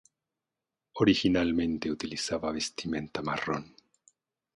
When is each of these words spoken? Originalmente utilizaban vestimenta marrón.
Originalmente 0.93 1.91
utilizaban 1.91 2.55
vestimenta 2.55 3.21
marrón. 3.21 3.75